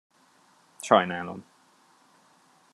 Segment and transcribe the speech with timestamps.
[0.77, 1.41] Sajnálom.